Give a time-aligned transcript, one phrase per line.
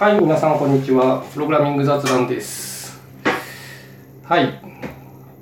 [0.00, 1.22] はい、皆さんこんにちは。
[1.34, 2.98] プログラミング雑談です。
[4.24, 4.58] はい、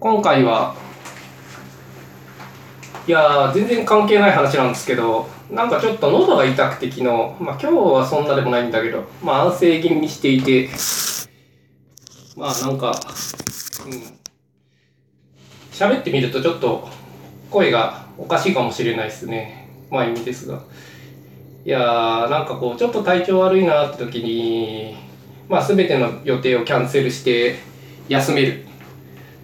[0.00, 0.74] 今回は、
[3.06, 10.68] いやー、全然関係ない話なんですけど、なんかちょっと喉が痛くて昨日、まあ今日はそんなでもないんだけど、まあ安静気味にしていて、
[12.36, 12.88] まあなんか、
[13.86, 14.02] うん、
[15.70, 16.88] 喋ってみるとちょっと
[17.48, 19.69] 声がおかしいかもしれないですね。
[19.88, 20.61] まあ意味ですが。
[21.68, 24.96] いやーなんかこうちょっと体調悪いなって時に
[25.50, 27.56] まあ全ての予定をキャンセルして
[28.08, 28.64] 休める。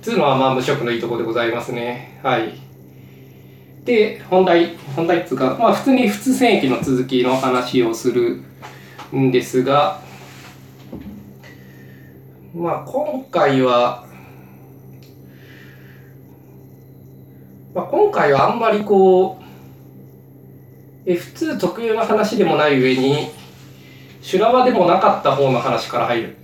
[0.01, 2.19] つうのはまあ無職のいいとこでございますね。
[2.23, 2.55] はい。
[3.85, 8.41] で本題本題っつうかまあ普通に普通戦役の続きの話をする
[9.15, 10.01] んですが
[12.55, 14.07] まあ今回は
[17.75, 19.44] まあ今回はあんまりこう
[21.07, 23.29] F2 特有の話でもない上に
[24.23, 26.37] 修羅場でもなかった方の話から入る。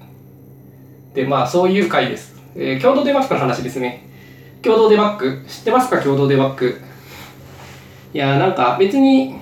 [1.15, 4.07] でまあそういう回です、えー共同デバッグの話ですね。
[4.63, 5.45] 共同デバッグ。
[5.49, 6.01] 知ってますか？
[6.03, 6.81] 共同デバッグ。
[8.13, 9.37] いやなんか別に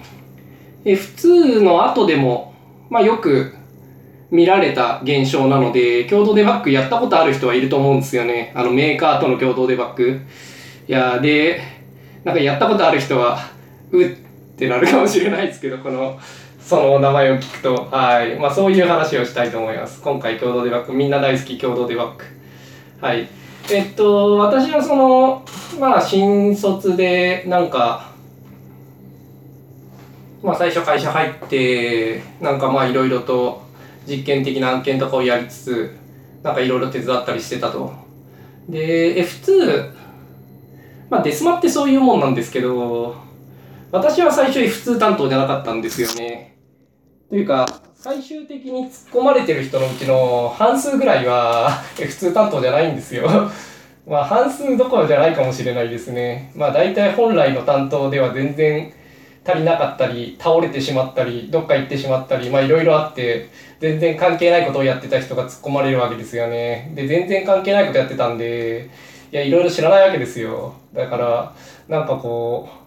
[0.85, 2.55] F2 の後でも
[2.89, 3.55] まあよく
[4.31, 8.53] 見られた現象なので共同デバッグやったことある人はいると思うんですよね。
[8.55, 10.21] あのメーカーとの共同デバッグ。
[10.87, 11.61] いやで
[12.25, 13.39] なんかやったことある人は
[13.91, 14.17] うっ
[14.59, 16.19] ってなるかもしれないですけどこの
[16.59, 17.75] その名前を聞くと。
[17.91, 18.37] はい。
[18.39, 20.03] まあそういう話をしたいと思います。
[20.03, 22.25] 今回共同デバッグみんな大好き共同デバッグ
[23.01, 23.29] はい。
[23.71, 25.47] えっと私はその
[25.79, 28.11] まあ新卒でなんか
[30.43, 33.63] まあ最初会社入ってなんかまあいろいろと
[34.07, 35.97] 実験的な案件とかをやりつつ
[36.43, 37.93] なんかいろいろ手伝ったりしてたと。
[38.69, 39.93] で F2
[41.11, 43.28] まあデスマってそういうもんなんですけど
[43.91, 46.57] 私は最初 F2 担当じゃなかったんですよね。
[47.31, 53.29] というか、最終的に突っ込まれてる人のうちの半数ぐらいは F2 担当じゃないんですよ。
[54.07, 56.53] まあ半数どころじゃないかもしれないですね。
[56.55, 58.93] まあ大体本来の担当では全然
[59.45, 63.49] 足りなかったり、倒れてしまったり、どっか行ってしまったり、まあいろいろあって、
[63.81, 66.93] 全然関係ないことをやってた人が突っ込まれるわけですよね。
[66.95, 68.91] で、全然関係ないことやってたんで、
[69.33, 70.75] いや、いろいろ知らないわけですよ。
[70.95, 71.53] だから、
[71.89, 72.78] なんかこう、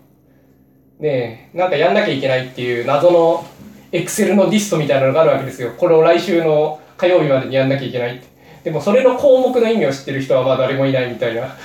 [1.01, 3.43] ねえ、なんかやんなきゃいけないっていう謎の
[3.91, 5.71] エクセルのリストみたいなのがあるわけですよ。
[5.75, 8.27] これを来週の火曜日までにやんなきゃいけないって。
[8.65, 11.57] でもそれの項目の意味を知ってる人はまあ誰もいないみたいな。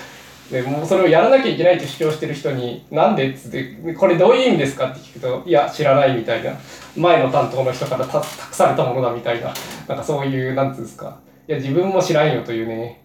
[0.51, 3.65] でもそれをやらなきゃいけないと主張してる人に「なんで?」っつって
[3.99, 6.53] 「これどういう意味ですか?」って聞くと「いや知らない」みたいな
[6.97, 8.25] 前の担当の人から託
[8.55, 9.53] されたものだみたいな
[9.89, 11.19] なんかそういうなんつうんですか
[11.49, 13.03] いや自分も知らんよというね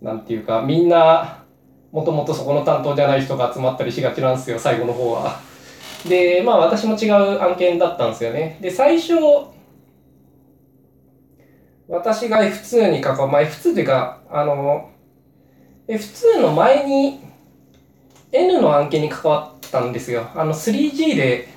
[0.00, 1.42] なんていうかみんな
[1.90, 5.49] もともとそこの担当じゃない人が集まったりしがちなんですよ最後の方は。
[6.08, 8.58] でまあ私も違う案件だったんですよね。
[8.60, 9.14] で最初
[11.88, 14.90] 私が F2 に関わまあ F2 というかあの
[15.88, 17.20] F2 の前に
[18.32, 20.28] N の案件に関わったんですよ。
[20.34, 21.48] あの 3G で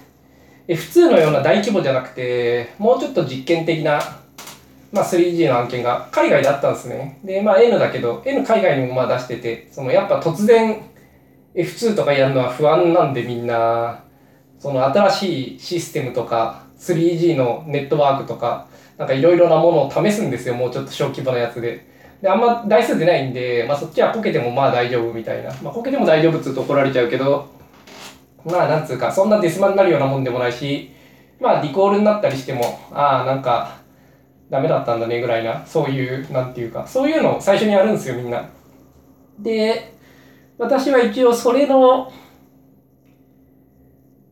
[0.68, 4.00] F2 のような大規模じゃなくてもうちょっと実験的な、
[4.92, 7.20] まあ、3G の案件が海外であったんですね。
[7.24, 10.82] でまあ N だけど N 海外にもまあ出しててそのやっぱ突然
[11.54, 14.04] F2 とかやるのは不安なんでみんな
[14.64, 21.92] その新しいシステムとか 3G のネットワークとかなんかいろいろなものを試すんですよもうちょっと小規模なやつで。
[22.22, 27.50] であんま台数出ないんで、まあ、そっちはこけてもまあ大丈夫みたいな、まあ、こけても大丈夫っつうと怒られちゃうけど
[28.46, 30.92] まあなんつうかそんなデスマになるようなもんでもないし
[31.42, 33.80] まあリコールになったりしてもああなんか
[34.50, 38.46] ダメだったんだねぐらいなそういうなんていうかそういうのを最初にやるんですよみんな。
[39.40, 39.94] で
[40.58, 42.10] 私は一応それの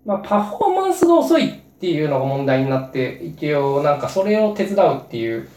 [0.05, 5.47] まあ、パフォーマンスが遅いっていうのが問題になって一応なんかそれを手伝うっていう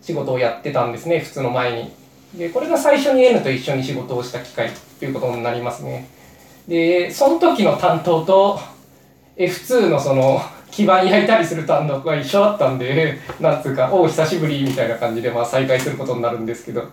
[0.00, 1.92] 仕事をやってたんですね普通の前に。
[2.36, 6.08] でこれが最初に N と一緒に仕事をした機会ということになりますね。
[6.66, 8.58] でその時の担当と
[9.36, 10.40] F2 のその
[10.70, 16.84] 基盤焼いたりする担当が一緒だったんでなんつうか「おう久しぶり」みたいな感じでまあ再会することになるんですけど。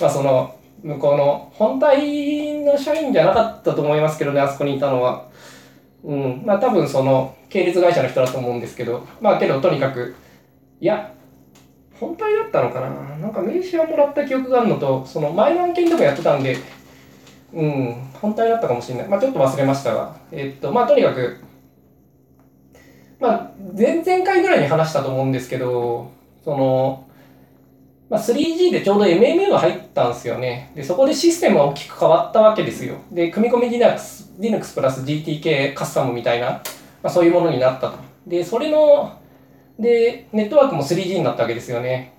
[0.00, 5.24] まあその向こうの本体の社員じゃなかったと思いますけどねあそこにいたのは。
[6.04, 6.42] うん。
[6.44, 10.14] まあ多分その系列会社の人だと思うんですけどまあけどとにかく
[10.80, 11.12] いや
[11.98, 12.90] 本体だったのかな。
[13.18, 16.56] なんか名刺をもらった記憶があるのとその前の案件とかやってたんで
[17.52, 19.08] うん本体だったかもしれない。
[19.08, 21.38] まあちょっと忘れましたがえっとまあとにかく
[23.20, 26.10] まあ前々回ぐらいに話したと思うんですけど
[26.44, 27.03] その
[28.14, 30.70] まあ、3G でちょうど MMU が入ったんですよね。
[30.76, 32.94] で、そこでシステムが大きく変わったわけですよ。
[33.10, 36.62] で、組み込み Linux, Linux プラス GTK カスタムみたいな、ま
[37.02, 37.98] あ、そういうものになったと。
[38.24, 39.18] で、それの、
[39.80, 42.14] で、ネットワークも 3G になったわけですよね。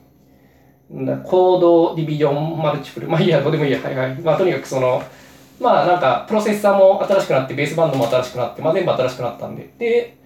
[1.23, 3.07] コードディビジョンマルチプル。
[3.07, 3.79] まあいいや、どうでもいいや。
[3.79, 4.15] はいはい。
[4.15, 5.01] まあとにかくその、
[5.61, 9.69] まあなんか、プロセッサーも新しくなって、ベースバンドも新しくなって、まあ全部新しくなったんで。
[9.79, 10.17] で、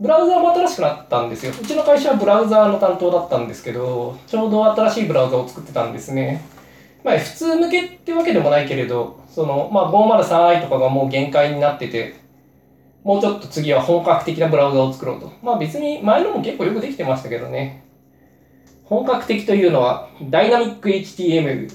[0.00, 1.52] ブラウザーも新しくなったんですよ。
[1.52, 6.42] うちの会社はブラウザーの担当だったんですけど、ちょうど新しいブラウザを作ってたんですね。
[7.04, 12.16] まあ普通向けってわけでもないけれど、その、まあ 503i とかがもう限界になってて、
[13.04, 15.32] もうちょっと次は本格的なブラウザを作ろうと。
[15.42, 17.84] まあ別に前のも結構よくできてましたけどね。
[18.84, 21.72] 本格的というのは、ダイナミック HTML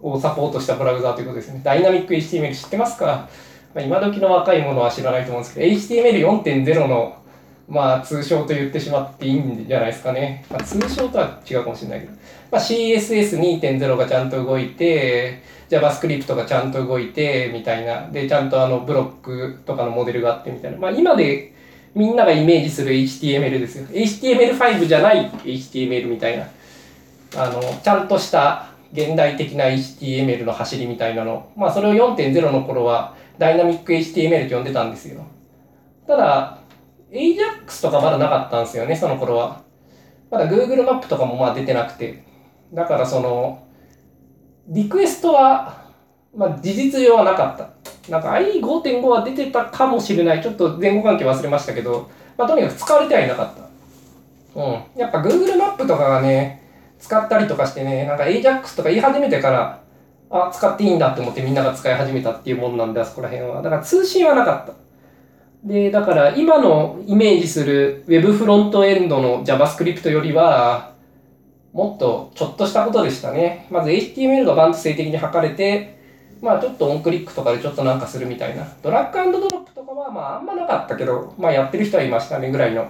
[0.00, 1.60] をサポートしたブラウザということですね。
[1.64, 3.28] ダイナミック HTML 知ってますか、
[3.74, 7.25] まあ、今時の若い者は知らないと思うんですけど、HTML4.0 の
[7.68, 10.44] まあ通称と言ってしまっていいんじゃないですかね。
[10.50, 12.12] まあ、通称とは違うかもしれないけど。
[12.50, 18.08] まあ、CSS2.0 がちゃんと動いて、JavaScript がちゃんと動いて、みたいな。
[18.08, 20.78] で、ちゃんとあのブロックとかのモデルがあってみたいな。
[20.78, 21.52] まあ今で
[21.94, 23.86] みんながイメージする HTML ですよ。
[23.86, 26.46] HTML5 じゃない HTML みたいな。
[27.36, 31.50] あの、ちゃんとした現代的な HTML の走りみたいなの。
[31.56, 35.24] まあそれを4.0の頃はダイナミック HTML って呼んでたんですよ。
[36.06, 36.58] ただ、
[37.10, 39.62] AJAX とかまだなかったんですよね、その頃は。
[40.30, 42.24] まだ Google マップとかもまあ出てなくて。
[42.72, 43.62] だからその、
[44.68, 45.84] リクエストは、
[46.34, 47.70] まあ事実上はなかった。
[48.10, 50.42] なんか IE5.5 は出てたかもしれない。
[50.42, 54.60] ちょっと前後関係忘れましたけど、まあとにかく使われてはいなかった。
[54.60, 55.00] うん。
[55.00, 56.62] やっぱ Google マップとかがね、
[56.98, 59.80] 使ったりとかしてね、なんか AJAX とか言い始めてから、
[60.30, 63.62] あ、使っていいんだって思ってみんなが使い始めたっていうもんなんで、あそこら辺は。
[63.62, 64.85] だから通信はなかった。
[65.66, 70.94] で、だから今のイメージする Web フロントエンドの JavaScript よりは、
[71.72, 73.66] もっとちょっとしたことでしたね。
[73.70, 75.98] まず HTML がバンと静的に測れて、
[76.40, 78.66] まあちょっとオンクリックとかでちょっとなんかするみたいな。
[78.82, 82.84] ドラッグドロップとかはまああんまなかったけど、まあやってる人はいましたねぐらいの。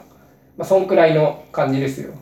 [0.57, 2.13] まあそんくらいの感じですよ。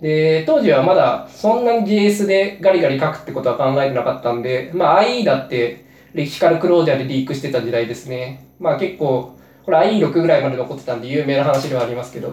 [0.00, 5.84] で、当時はまだそんなに JS でガリガリ書くってことは考えてなかったんで、まあ IE だって
[6.14, 8.48] 歴史からクロージャーでリークしてた時代ですね。
[8.58, 9.37] まあ結構
[9.68, 12.32] これ IE6 ぐらいまで残ってたんで有名な話ではありますけど、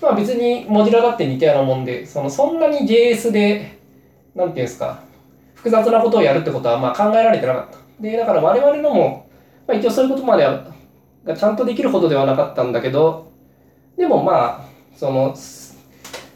[0.00, 3.78] まあ別にモジュラだって似たようなもんで、そのそんなに JS で、
[4.34, 5.02] なんていうんですか、
[5.56, 7.76] 複雑なことをやるってことはまあ考えられてなかった。
[8.02, 9.28] で、だから我々のも、
[9.68, 10.68] まあ一応そういうことまでは、
[11.22, 13.30] がちゃんとできるほどではなかったんだけど、
[13.98, 15.34] でもまあ、その、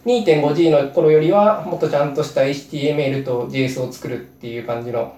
[0.05, 5.15] 2.5G の頃よりはもっとちゃんとした HTML と JS を作るっていう感じの、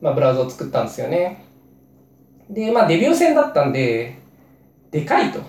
[0.00, 1.44] まあ、ブラウザを作ったんですよね。
[2.48, 4.19] で、まあデビュー戦だったんで、
[4.90, 5.40] でかいと。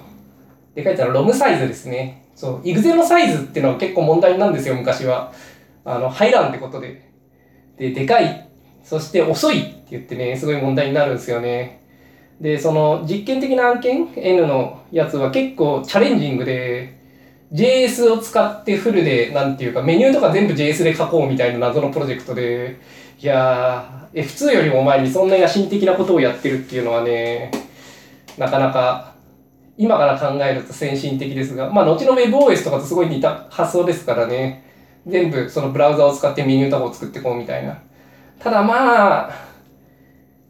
[0.76, 2.26] でかいってのはロムサイズですね。
[2.36, 5.34] そう、イグゼのサイズっていうのは結構問題なんですよ、昔は。
[5.84, 7.12] あの、入らんってことで。
[7.78, 8.48] で、でかい。
[8.84, 11.82] そして遅いって言ってね、すごい問題になるんですよね。
[12.40, 17.00] で、その実験的な案件 N のやつは結構チャレンジングで、
[17.52, 22.80] JS を使ってフルで、なんていうか、メニューとか全部 JS で書こうみたいな謎のプロジェクトで、
[23.20, 27.52] いやー、F2 よりも前にそんな野心的なことをやってるっていうのはね、
[28.38, 29.14] なかなか
[29.82, 34.64] 今から考えると先進的ですが、まあ、後の WebOS とかとすごい似た発想ですからね。
[35.08, 37.82] 全部そのブラウザを使ってメニュータブを作ってこうみたいな。
[38.38, 39.32] ただまあ、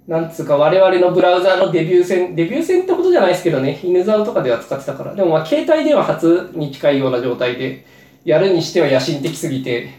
[0.05, 5.15] なんつうか我々のブラウザのデビュー戦、デビュー戦ってことじゃないですけどね、犬沢とかでは使ってたから。
[5.15, 7.85] でもまあ携帯では初に近いような状態で、
[8.25, 9.91] やるにしては野心的すぎて、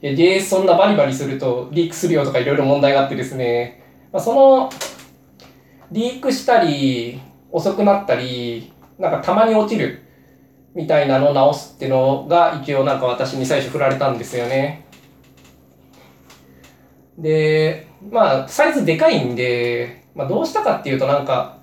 [0.00, 4.70] JS そんなバリバリするとリークするよとかいろいろ問題があってですね、まあ、その、
[5.90, 10.02] リークしたり、遅くなったり、なんかたまに落ちる
[10.74, 14.86] みたいなのを直すっていうのが一応なんか私に最初振られたんですよね。
[17.18, 21.58] で、まあサイズでかいんで、まあどうしたかっていうとなんか、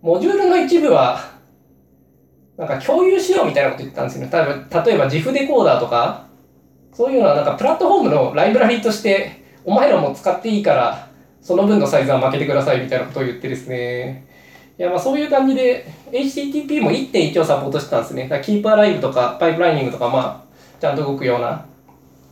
[0.00, 1.18] モジュールの一部は、
[2.56, 4.30] なんか共有しようみたいなこと言ったんですよね。
[4.32, 6.26] 例えば、例えば GIF デコーダーとか、
[6.92, 11.08] そういうのはなんかプラットフォームのライブラリとして、お前らも使っていいから、
[11.42, 14.25] その分のサイズは負けてくださいみたいなことを言ってですね、
[14.78, 18.28] いや、まあそういう感じで、HTTP も1.1をサポートしてたんですね。
[18.28, 21.64] だキーパーライブとかパイプライニングとか、まあ、ちゃんと動くような。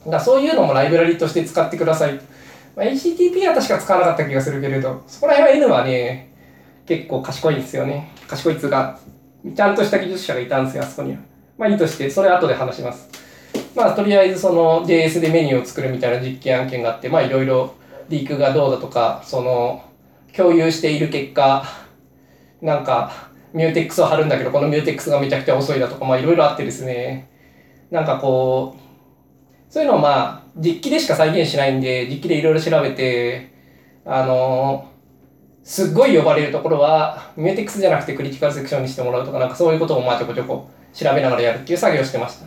[0.07, 2.21] だそういうのもライブラリとして使ってください。
[2.77, 6.33] まあ、HTTP は確か使わなかった気がするけれど、そこら辺は N はね、
[6.87, 8.11] 結構賢いんですよね。
[8.29, 8.99] 賢いつが、
[9.55, 11.19] ちゃんとした技術者がいたんですよ、あそこには。
[11.57, 13.09] まあいいとして、それ後で話します。
[13.75, 17.75] まあとりあえずその JS でメニューを作るみたいな実験案件があって、まあいろいろ
[18.09, 19.83] リークがどうだとか、その
[20.37, 21.65] 共有している結果、
[22.65, 23.13] なんか、
[23.53, 27.29] mutex を貼るんだけど、この mutex がめちゃくちゃ遅いだとか、まあいろいろあってですね、
[27.91, 33.53] なんかこう、そういうのをまあ、実機でしか再現しないんで、実機でいろいろ調べて、
[34.07, 34.91] あの
[35.63, 42.47] すっごい呼ばれるところは、 mutex じゃなくて critical section にしてもらうとか、なんかそういうことをまあちょこちょこ調べながらやるっていう作業をしてました。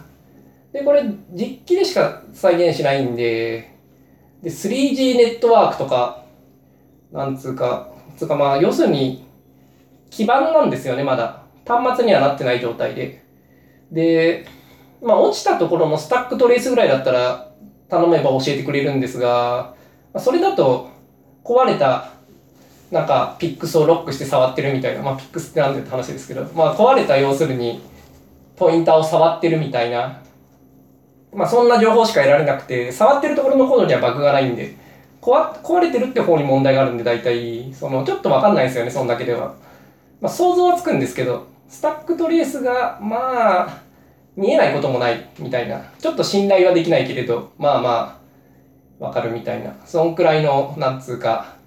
[0.73, 3.75] で、これ実機でしか再現しないんで、
[4.41, 6.23] で、3G ネットワークとか、
[7.11, 9.26] なんつうか、つうかまあ、要するに、
[10.09, 11.41] 基板なんですよね、まだ。
[11.65, 13.23] 端末にはなってない状態で。
[13.91, 14.45] で、
[15.01, 17.51] まあ、落ちたところの stack trace ぐらいだったら
[17.89, 19.75] 頼めば教えてくれるんですが、
[20.17, 20.89] それだと
[21.43, 22.11] 壊れた
[22.91, 27.81] なんかピックスをロックして触ってるみたいな、まあ、ピックスってなんでって話ですけど、まあ、壊れた要するに
[28.55, 30.21] ポインターを触ってるみたいな、
[31.33, 34.75] まあ、そんな情報しか得られなくて触ってるところのコードにはバグがないんで。
[35.19, 37.73] 壊れてるって方に問題があるんで大体。
[37.73, 39.55] そのちょっと分かんないですよねそんだけでは、
[40.21, 43.81] まあ、想像はつくんですけどスタックトレースがまあ
[44.35, 48.19] 見えないこともないみたいなちょっと信頼はできないけれどまあま
[48.99, 51.57] あわかるみたいなそんくらいのなんつうか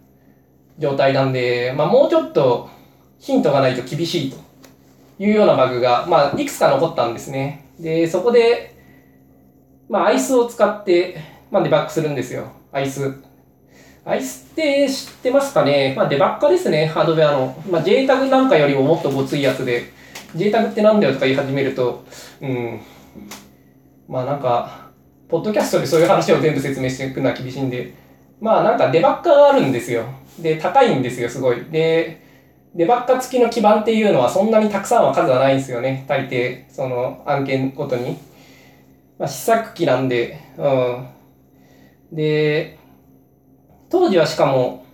[0.81, 2.71] 状態なんで、まあ、もうちょっと
[3.19, 4.39] ヒントがないと厳しいと
[5.23, 7.67] いうようなバグが、まあ、いくつか残ったんですね。
[7.79, 8.75] で、そこで、
[9.91, 12.51] まあ、アイスを使って、まあ、デバッグするんですよ。
[12.73, 13.23] アイス。
[14.05, 15.95] アイスって知ってますかね？
[15.97, 17.63] まあ、デバッカですね、ハードウェアの。
[17.71, 19.93] まあ、JTAG なんかよりももっとごついやつで、
[20.35, 22.05] JTAG ってなんだよとか言い始めると、
[22.41, 22.81] うん。
[24.09, 24.91] まあ、なんか、
[25.29, 27.95] ポッドキャストでそういう話を全部説明していくのは厳しいんで、
[28.41, 30.03] まあ、なんかデバッカがあるんですよ。
[30.41, 31.67] で、高いんですよ、すごい。
[31.71, 32.23] で、
[32.75, 36.05] デバッカ付きの基盤っていうのはそんなにたくさんは数はないんですよね。
[36.09, 38.17] 大抵、その案件ごとに。
[39.19, 41.09] まあ、試作機なんで、うん。
[42.17, 42.80] で、
[43.91, 44.85] 当時はしかも、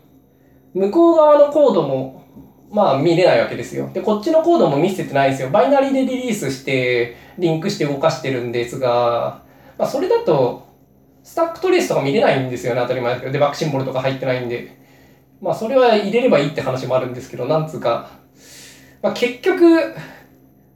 [0.74, 2.24] 向こう側のコードも、
[2.70, 3.88] まあ見れないわけですよ。
[3.92, 5.50] で、こっちのコードも見せてないんですよ。
[5.50, 9.42] バイナリーでリリースして、リンクして動かしてるんですが、
[9.78, 10.66] まあそれだと、
[11.22, 13.32] スタックトレースとか見れないんですよね、当たり前だけど。
[13.32, 14.76] デバッグシンボルとか入ってないんで。
[15.40, 18.10] まあそれは入れればいいって話もあるんですけど、なんつうか、
[19.02, 19.94] まあ、結局、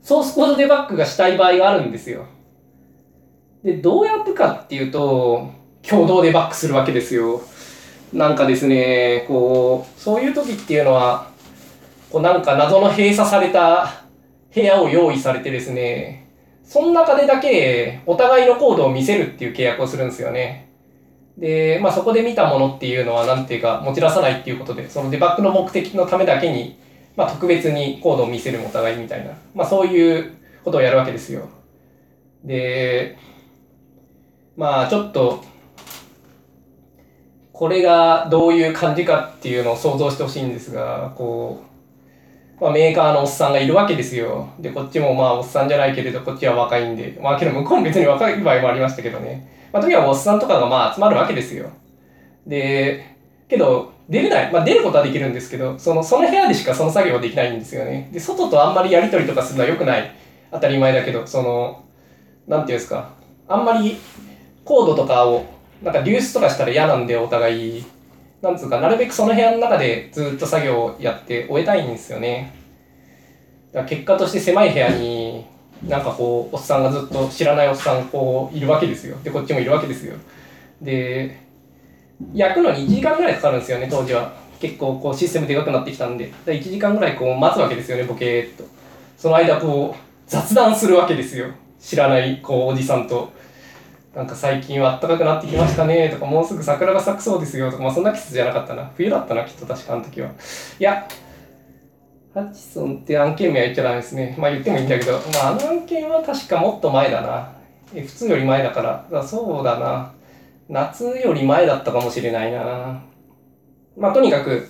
[0.01, 2.25] ソースコードデバッグがしたい場合があるんですよ。
[3.63, 5.49] で、どうやってかっていうと、
[5.87, 7.41] 共同デバッグするわけですよ。
[8.13, 11.31] なんかですね、こう、そういう時っていうのは、
[12.11, 14.03] こうなんか謎の閉鎖された
[14.53, 16.27] 部屋を用意されてですね、
[16.63, 20.69] その中でだけお互いのコードを見せるっていう契約をするんですよね。
[21.37, 26.77] で、まあ、そこで見たものっていうのは、なんていうか、持ち出さないっていうことで、そのデバッグの目的のためだけに、
[27.15, 31.47] まあ、特別にコードを見せるお互いみたいな、まあ、そういうことをやるわけですよ。
[32.43, 33.17] で、
[34.57, 35.43] まあ、ちょっと、
[37.61, 41.63] これがどういう感じかっていうのを想像してほしいんですが、こ
[42.59, 44.49] う、まあ、メーカーのおっさんがいるわけですよ。
[44.57, 49.47] で、こっちもまあ、おっさんじゃないけれど、こっちは若いんで、まあ、けど向こうも別に若い場合もありましたけどね。
[49.71, 51.69] まあ、時はおっさんとかがまあ集まるわけですよ。
[52.47, 53.15] で、
[53.47, 54.51] けど、出れない。
[54.51, 58.09] まあ、出ることはできるんですけど、その、その部屋でしかその作業はできないんですよね。
[58.11, 60.11] で、外とあんまりやりとりとかするのは良くない。
[60.51, 61.83] 当たり前だけど、その、
[62.47, 63.11] なんていうんですか。
[63.47, 63.97] あんまり
[64.65, 67.83] コードとかを、なんか流出とかしたら嫌なんで、お互い。
[68.41, 72.53] なんつうか、なるべくその部屋の中でずっと作業をやって終えたいんですよね。
[73.71, 75.45] だ結果として狭い部屋に
[75.87, 79.17] なんかこうおっさんがずっと知らないおっさんこういるわけですよ。
[79.23, 80.15] でこっちもいるわけですよ。
[80.81, 81.39] で
[82.33, 84.33] 焼くのに1時間ぐらいかかるんですよね当時は。
[84.59, 86.31] 結構こうシステムでかくなってきたんで。
[86.45, 88.63] 1時間ぐらいこう待つわけですよねボケーっと。
[89.17, 91.47] その間こう雑談するわけですよ。
[91.79, 93.31] 知らないこうおじさんと。
[94.15, 100.29] なんか最近は暖かくなってきましたねとかもうすぐ桜が咲くそうですよとかまあそんな季節じゃなかったな冬だったなきっと確かあの時は
[100.79, 101.07] いや
[102.33, 104.35] ハチソンって案件名は言っちゃダメですね。
[104.39, 107.51] まあ言ってもいいんだけど、まああの案件は確かもっと前だな。
[107.93, 110.13] F2 より前だから、だそうだな。
[110.69, 113.01] 夏より前だったかもしれないな。
[113.97, 114.65] まあとにかく、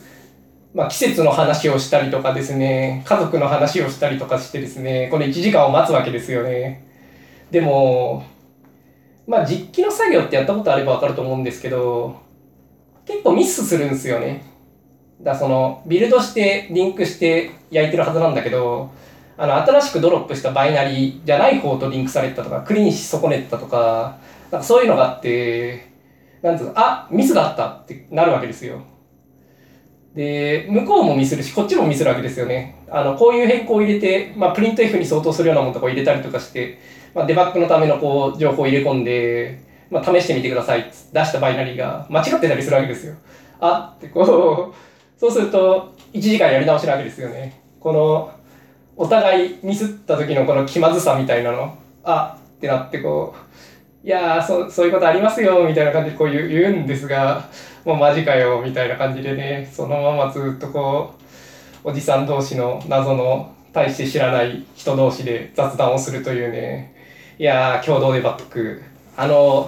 [0.74, 6.88] まあ季節の話をしたりとかですね、家族の話をしたりとかしてですね、この1時間を待つわけですよね。
[7.52, 8.24] でも、
[9.32, 12.20] まあ実機の作業ってやったことあればわかると思うんですけど、
[13.06, 14.44] 結構ミスするんですよね。
[15.22, 18.92] だそのビルドしてリンクして焼いてるはずなんだけど
[19.38, 24.18] あの新しくドロップしたバイナリーじゃない方とリンクされてたとかクリーンし損ねてたとか
[24.52, 25.92] なんかそういうのがあって
[26.42, 28.82] なんつうのあミスがあったってなるわけですよ
[30.16, 36.80] で向こうもミスるしこっちもミスるわけですよねあのこういう変更を入れて、まあ、プリント F に相当するようなものとかを入れたりとかして、
[37.14, 40.92] まあ、デバッグのためのこう情報を入れ込んで、まあ、試してみてください。
[41.14, 43.16] 出したバイナリーが間違ってたりするわけですよ。
[43.60, 44.76] あってこう
[45.20, 47.62] そうすると、1時間やり直しなわけですよね。
[47.80, 48.32] この、
[48.96, 53.36] お互いミスった時のこの気まずさみたいなの、あってなってこ
[54.04, 57.48] う、いやーそ、そういうことありますよ、みたいな感じでこう言う言うんですが、
[57.86, 61.14] もうマジかよ、みたいな感じでね、そのままずっとこ
[61.84, 66.96] う、おじさん同士の謎の大して知らない人同士で雑談をするというね、
[67.42, 68.84] いやー、共同デバッグ。
[69.18, 69.68] あの、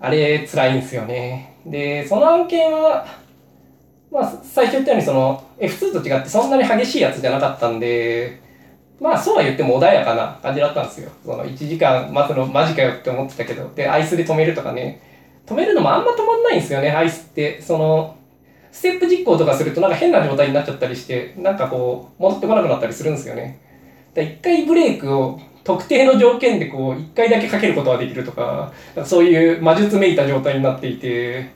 [0.00, 1.54] あれ、辛いんですよね。
[1.64, 3.06] で、その案件は、
[4.10, 8.40] まあ、最初言ったようにその F2 と違ってそんなに激しいやつじゃなかったんで、
[9.00, 11.12] まあそうは言っても穏やかな感じだったんですよ。
[11.24, 15.00] その1時間待つのマジかよって思ってたけど、で、アイスで止めるとかね。
[15.46, 17.62] 止めるのもあんま止まんないんですよね、アイスって。
[17.62, 18.16] その、
[18.72, 23.60] ステップ実行とかするとなんか変な状態になっちゃったりして、なんかこう、戻ってこなくなったりするんですよね。
[24.16, 31.50] 一回ブレークを特定の条件でこう、一回だけかけることができるとか、かそういう魔術めいた状態になっていて、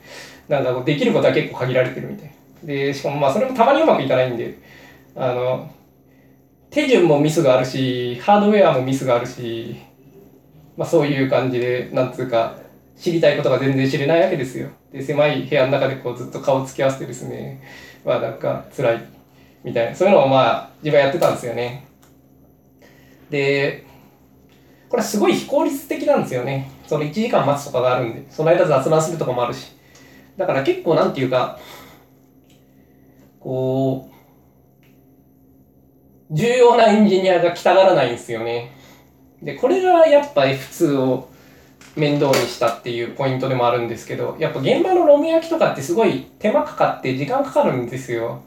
[0.49, 2.33] なんかこうできることは結構限られてるみたい。
[2.61, 4.57] で、しかもまあそれもたまにうまくいかないんで、
[5.15, 5.71] あの、
[6.69, 9.77] 手順もミスがあるし、ハードウェアもミスがあるし、
[10.75, 12.57] まあそういう感じで、なんつうか、
[12.97, 14.67] 知りたいことが全然知れないわけですよ。
[14.91, 17.63] で、狭い部屋の中でこうずっと顔つき合わせてですね、
[18.05, 19.05] まあなんか辛い
[19.63, 21.87] みたいな、そういうのをまあ自分はやってたんですよね。
[23.29, 23.85] で、
[24.91, 26.69] これすごい非効率的なんですよね。
[26.85, 29.71] その1時間待つとかがあるんで、その間雑談するとかもあるし。
[30.35, 31.57] だから結構なんていうか、
[33.39, 34.09] こ
[36.29, 38.73] う、重要なエンジニアが来たがらないんですよね。
[39.41, 41.29] で、これがやっぱ F2 を
[41.95, 48.41] 面倒にしたっていうポイントでもあるんですけど、やっぱ現場のロム焼きとかってすごい手間かかって時間かかるんですよ。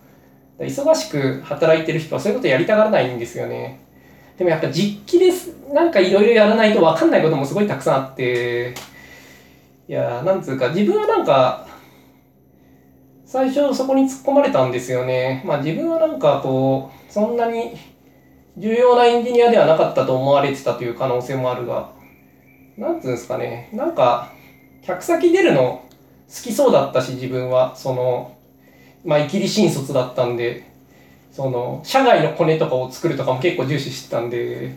[0.59, 3.81] 忙しく働いてる人はそういうことやりたがらないんですよね。
[4.37, 5.51] でもやっぱ実機です。
[5.73, 8.75] なんかいろいろやらないと分かんないこともすごいたくさんあって、
[9.89, 11.67] いやなんつうか自分はなんか
[13.27, 15.43] 最初そこに突っ込まれたんですよね。
[15.47, 17.77] まあ自分はなんかこう、そんなに
[18.57, 21.91] 重要なエンジニアではなかったと思われてたという可能性もあるが、
[22.77, 24.31] なんつうんですかね、なんか、
[24.83, 25.83] 客先出るの
[26.29, 28.37] 好きそうだったし、自分は、その、
[29.05, 30.74] まあ、いきり新卒だったんで、
[31.35, 34.77] その、社外のコネとかを作るとかも結構重視してたんで、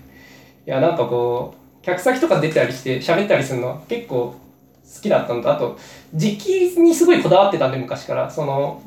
[0.66, 5.78] いや、なんかこう、客先とか出たりして喋ったりするのは結構好きだったのと、あと、
[6.16, 8.30] 実機にすごいこだわってたんで、昔から。
[8.30, 8.82] その、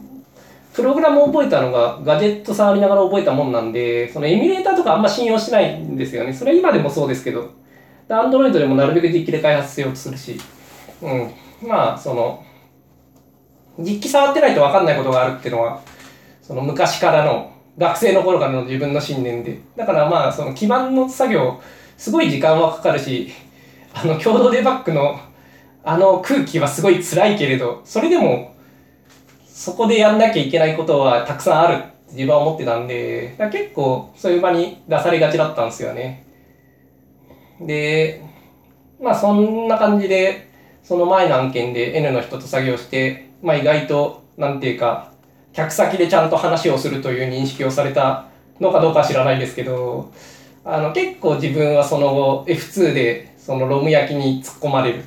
[0.74, 6.33] プログラムを覚えたのがガジェット触りながら覚えたもんなんで、そのエミュレーターとかあんま信用しないんですよね。
[6.33, 7.50] それ今でもそうですけど。
[8.09, 10.40] アンドロイドでもなるべく実機で開発しようとするし。
[11.02, 11.30] うん。
[11.62, 12.44] まあ、その、
[13.78, 15.80] 実機触ってないと分かんないことがあるっていうのは、
[16.42, 19.58] その昔からの、学生の頃からの自分の信念で。
[19.74, 21.60] だからまあ、その基盤の作業、
[21.96, 23.32] すごい時間はかかるし、
[23.94, 25.18] あの、共同デバッグの
[25.82, 28.54] あの空気はすごい辛いけれど、それでも、
[29.46, 36.26] そこでやんなきゃいけないことはたくさんあるって自分は思ってたんで、結構そういう場に出されがちだったんですよね。
[37.60, 38.22] で、
[39.00, 40.50] まあそんな感じで、
[40.82, 45.10] その前の案件で N の人と作業して、まあ意外と、なんていうか、
[45.52, 48.26] 客先でちゃんと話をするという認識をされた
[48.60, 50.12] のかどうか知らないですけど、
[50.64, 55.04] あの結構自分はその後 F2 でそのロム焼きに突っ込まれる。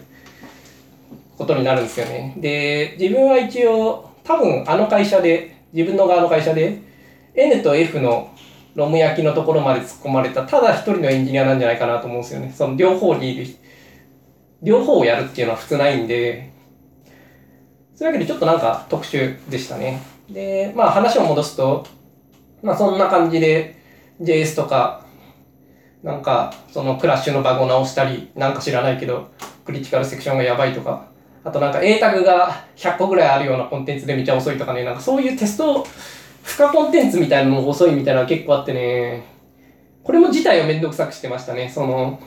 [1.37, 2.35] ことになるんですよね。
[2.37, 6.79] で、自分は一応、多分あの会社で、自分の側の会社で、
[7.35, 8.31] N と F の
[8.75, 12.53] ロム焼きのところまで突っ込まれた、ただ一人のエンジニアなんじゃないかなと思うんですよね。
[12.55, 13.55] その両方にいる、
[14.61, 16.51] 両方をやるっていうのは普通ないんで、
[17.95, 20.01] そういうわけでちょっとなんか特殊でしたね。
[20.29, 21.85] で、まあ話を戻すと、
[22.61, 23.75] まあそんな感じで
[24.21, 25.05] JS とか、
[26.03, 29.31] なんかそのクラッシュのバグを直したり、なんか知らないけど、
[29.65, 31.07] クリティカルセクションがやばいとか、
[31.43, 35.85] あとなんか A タグが100個ぐらいあるようなコンテンツでめっちゃ遅いとかね、なんかそういうテスト、
[36.43, 39.23] 負荷コンテンツみたいなのも遅いみたいなの結構あってね、
[40.03, 41.69] これも自体をめんどくさくしてましたね。
[41.69, 42.19] その、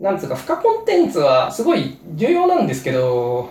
[0.00, 3.50] なんつうか、負荷コンテンツはすごい重要なんですけど、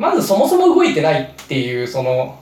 [0.00, 2.34] まずそもそも動いてないっていう、その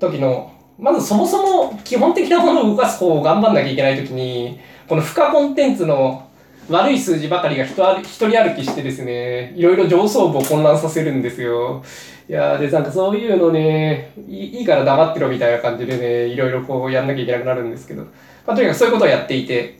[0.00, 6.26] 時の、まずそもそも基本的なものを動かす方を頑張んなきゃいけない時に、この負荷コンテンツの
[6.70, 11.84] 悪い数字ばかりが一人歩きしてですね、いろいろ上層部を混乱させるんですよ。
[12.26, 18.04] いやで、なんかそういうのねい、いいから黙ってろみたいな感じでね、いろいろこうやんなきゃいけなくなるんですけど、
[18.46, 19.78] まあ、とにかくそういうことをやっていて、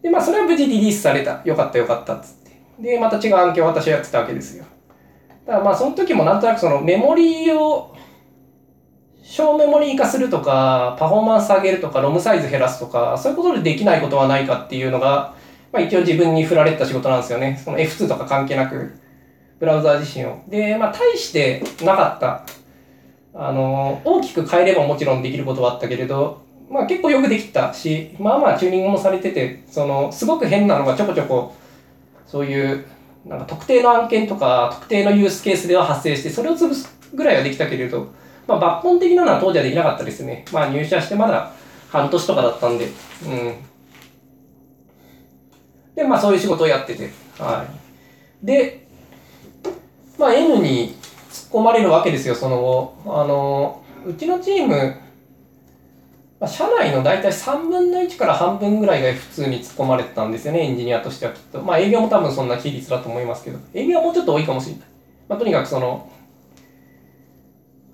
[0.00, 1.42] で、まあそれは無事リリースされた。
[1.44, 2.52] よかったよかったっつって。
[2.82, 4.64] で、また違う案件を私はやってたわけですよ。
[5.46, 7.94] だからまあその時もなんとなくそのメモリーを
[9.22, 15.34] 小メモリー化するとか、パフォーマンス上げるとか、ロムサイズ減らすとか、そういうことでできないことはないかっていうのが、
[15.72, 17.60] まあ、一応自分に振られた仕事なんですよね。
[17.62, 18.94] その F2 とか関係なく、
[19.58, 20.38] ブラウザー自身を。
[20.48, 22.46] で、まあ、大してなかった。
[23.34, 31.54] あの、大きく変えればもちろんできることはあったけれど、まあ結構よくできたし、まあまあチューニングもされてて、その、すごく変なのがちょこちょこ、
[32.26, 32.86] そういう、
[33.26, 38.08] なんか特定の案件とか、特定のユースケースでは発生して、それを潰すぐらいはできたけれど、
[38.46, 40.44] まあ抜本的なのは当時はできなかったですね。
[40.52, 41.52] まあ入社してまだ
[41.90, 42.86] 半年とかだったんで、
[43.24, 43.54] うん。
[45.96, 47.66] で、まあそういう仕事をやってて、は
[48.42, 48.46] い。
[48.46, 48.86] で、
[50.18, 50.94] まあ N に
[51.30, 52.94] 突っ込まれるわけですよ、その後。
[53.06, 54.94] あの、うちのチーム、
[56.38, 61.62] まあ、社内の大体3分の1から半分ぐらいが普通に突っ込まれてたんですよね、エンジニアとしてはきっと。
[61.62, 64.82] まあ営業も多分そんな比率だと思いますけど、営業はもうちょっと多いかもしれない。
[65.28, 66.10] まあとにかくその、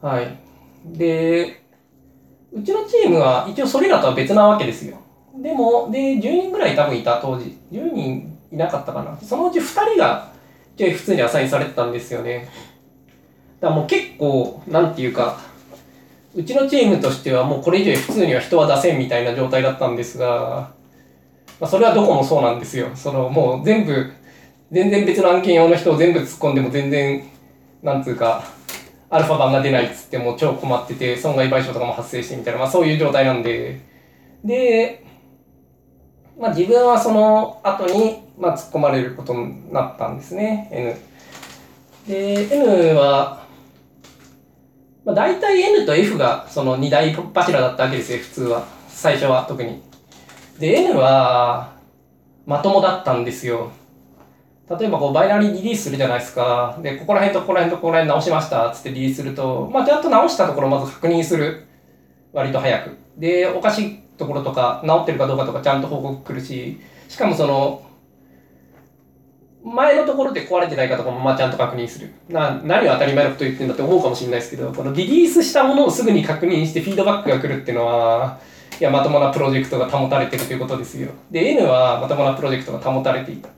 [0.00, 0.36] はい。
[0.84, 1.62] で、
[2.52, 4.98] うちのチームは一応それらとは別なわけですよ。
[5.40, 7.56] でも、で、10人ぐらい多分いた当時。
[7.70, 9.16] 10人いなかったかな。
[9.22, 10.32] そのうち2人が、
[10.76, 12.48] じゃ普通にアサインされてたんですよね。
[13.60, 15.38] だからもう結構、なんていうか、
[16.34, 20.72] うちのチームとしてはもうこれ以上普通には人は出せんみたいな状態だったんですが、
[21.60, 22.90] まあ、それはどこもそうなんですよ。
[22.94, 24.10] そのもう全部、
[24.70, 27.22] 全然別の案件用の人を全部突っ込んでも全然、
[27.82, 28.44] なんつうか、
[29.10, 33.80] アルファ版が出ないっつってもう超困ってて、損害賠償とかも発生してみたいな、まあそういう状態なんで、
[34.42, 35.04] で、
[36.40, 40.96] まあ自分はその後に、まあ突っ込まれることになったんですね、N。
[42.08, 43.41] で、N は、
[45.04, 48.64] まあ大体 N と F がその二大柱だったわけですよ、普通は。
[48.88, 49.82] 最初は特に。
[50.58, 51.72] で、N は、
[52.46, 53.70] まともだったんですよ。
[54.78, 56.78] 例えばこうバイナリーリリースするじゃないですか。
[56.82, 61.66] で、ここら辺とここら辺とここら辺直しましたっつってリリースすると、まあちゃんと直したところをまず確認する。
[62.32, 62.96] 割と早く。
[63.18, 67.82] で、おかしいところとか、直ってるかどうかとかちゃんと報告来るし、しかもその、
[69.64, 72.12] 前のところで壊れてないかとかもまあちゃんと確認する。
[72.28, 78.38] な何を当たり前のこと言ってんだって思うかもしれないですけど、このリリースしたものをすぐに確認してフィードバックが来るっていうのは、
[78.80, 81.10] いや、まともなプロジェクトが保たれてるということですよ。
[81.30, 83.48] で、N はまともなプロジェクトが保たれていた。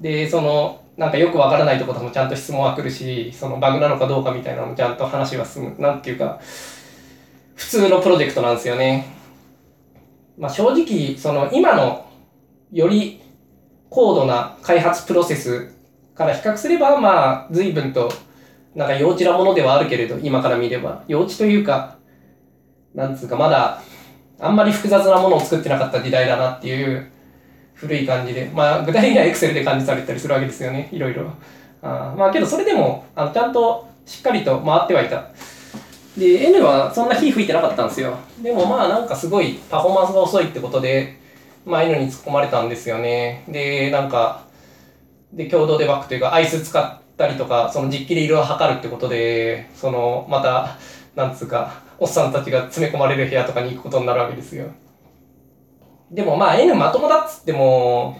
[0.00, 5.74] で、その、なんかよくわからないところもちゃんと質問は来るし、そのバグなのかどうかみたいなのもちゃんと話は進む。
[5.78, 6.38] なんていうか、
[7.54, 9.06] 普通のプロジェクトなんですよね。
[10.38, 12.04] まあ正直、その今の
[12.72, 13.21] より
[13.92, 15.74] 高度な開発プロセス
[16.14, 18.10] から比較すれば、まあ随分と
[18.74, 21.04] なんか幼稚なものではあるけれど、今から見れば。
[21.06, 21.96] 幼稚というか、
[22.94, 23.82] なんつうかまだ
[24.40, 27.10] あんまり複雑なものを作ってなかった時代だなっていう
[27.74, 31.30] 古い感じで、まあ、具体的にはエクセルで管理されたりするわけですよね、いろいろ。
[31.82, 35.26] あまあ、けどそれでも、あのちゃんとしっかりと回ってはいた。
[36.16, 38.16] で、N はそんな火吹いてなかったんですよ。
[38.42, 41.18] でもまあ、なんかすごいパフォーマンスが遅いってことで、
[41.64, 43.44] まあ、N に突っ込まれたんですよね。
[43.48, 44.44] で、なんか、
[45.32, 50.76] で、共同デバッグというか、アイス使ったりとか、その実機で色を測るってことで、その、また、
[51.14, 54.66] なんつうか、おっさんたちが詰め込まれる部屋とかに行くことになるわけですよ。
[56.10, 58.18] でもまあ N まともだっつっても、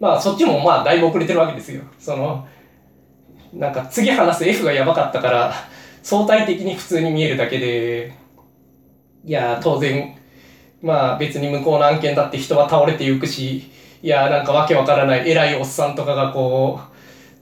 [0.00, 1.82] まあそっちもまあだいぶ遅れてるわけですよ。
[1.98, 2.48] その、
[3.52, 5.52] なんか次話す F がやばかったから、
[6.02, 8.14] 相対的に普通に見えるだけで、
[9.24, 10.16] いや、当然、
[10.82, 13.70] まあ別に向こうの案件だって人は倒れていくし、
[14.02, 16.80] いや、なんかわけわからない偉いおっさんとかがこ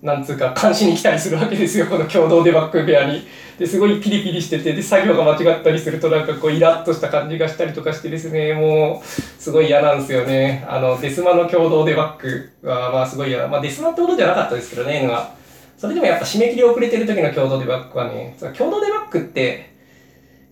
[0.03, 3.27] う、なんつうか、監視に来たりするわけですよ、この共同デバッグ部屋に。
[3.59, 10.65] で、すごいピリピリしてて、で、作業が間違ったりすると、なんかこう、イラッとした感じがしたりとかしてですね、もう、すごい嫌なんですよね。
[10.67, 13.47] あの、デスマの共同デバッグは、まあ、すごい嫌。
[13.47, 15.35] まあ、デスマってことじゃなかったですけどね、N は。
[15.77, 19.75] それでもやっぱ締め切り遅れてる時の共同デバッグはね、共同デバッグって、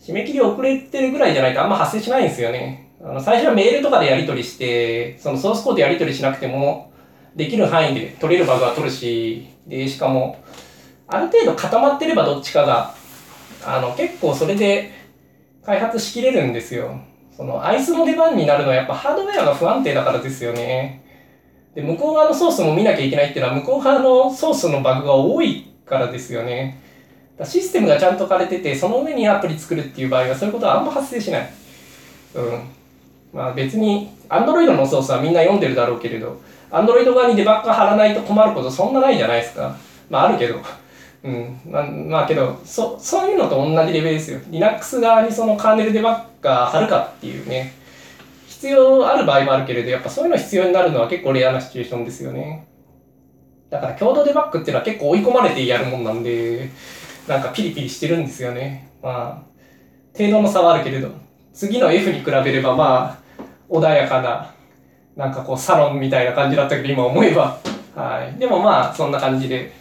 [0.01, 2.93] 締め切り遅れてるぐらいじゃないとあんま発生しないんですよね。
[3.03, 6.93] あの、最初はメールとかでやり取りして、そのソースコードやり取りしなくても、
[7.37, 10.43] できる範囲で取れるバグは取るし、で、しかも、
[11.07, 12.95] ある程度固まってればどっちかが、
[13.65, 14.91] あの、結構それで
[15.65, 17.01] 開発しきれるんですよ。
[17.37, 21.05] その、アイスの出番になるのはやっぱハードウェアが不安定だからですよね。
[21.75, 26.83] で、向こう側のソースも見なきゃいけないっていうのは、向こう側のソースのバグが多いからですよね。
[27.45, 31.51] システムがちゃんと置かれてて、その上にアプリ作るっていう場合は、そういうことはあんま発生しない。
[32.35, 32.63] うん。
[33.33, 39.77] まあ別に、Android のソースはみんな読んでるだろうけれど、アンドロイド側にデバッグ貼らないと困ることそんなないじゃないですか。
[40.11, 40.57] まああるけど。
[41.25, 41.61] うん。
[41.67, 44.41] まあ、まあけど、そ、そういうのと同じレベルですよ。
[44.51, 47.73] Linux 側にそのカーネルデバッグが貼るかっていうね。
[48.47, 52.67] 必要ある場合もあるけれど、やっぱそういうの必要になるのは結構レアなシチュエーションですよね。
[53.71, 56.69] だから共同デバッグっていうのは結構追い込まれてやるもんなんで、
[57.29, 58.91] なんかピリピリしてるんですよね。
[59.03, 61.11] まあ、程度の差はあるけれど、
[61.53, 64.55] 次の F に比べればまあ、穏やかな
[65.15, 67.59] なんかこうサロンみたいな感じだったけど今思えば。
[67.95, 68.39] はい。
[68.39, 69.73] でもまあそんな感じで。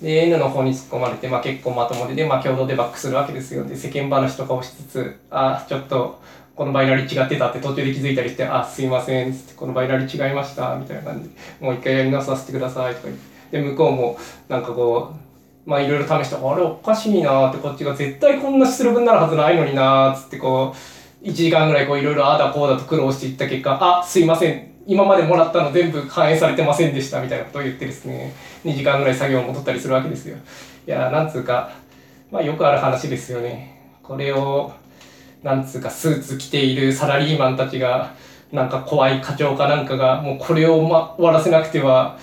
[0.00, 3.64] で、N の方に突っ込まれて、まあ結構まともで、で、まあ共同でバックするわけですよ。
[3.64, 6.20] で、世間話とかをしつつ、あ、ちょっと、
[6.54, 13.58] このバイナリ違ってたって途中で気づいたりして、あ、すいません、つって、このバイナリ違いました、みたいな感じで、もう一回やり直させてください、とか言って。
[13.58, 15.29] で、向こうも、なんかこう、
[15.66, 20.74] まあいろいろ試して、あれおかしいなって、こっちが絶対こんな出力になるはずないのになーつってこ
[21.22, 24.70] う、1時間ぐらいこういろいろああだこうだと苦労していった結果、あ、すいません。
[24.86, 28.32] 今までもらったの全部反映されてませんでしたみたいなことを言ってですね、
[28.64, 30.36] 2時間ぐらい作業を戻ったりするわけですよ。
[30.86, 31.70] いや、なんつうか、
[32.30, 33.98] まあよくある話ですよね。
[34.02, 34.72] これを、
[35.42, 38.14] なんつうかスーツ着ているサラリーマンたちが、
[38.50, 42.18] なんか怖い課長かなんかが、もうこれを、ま、終わらせなくては、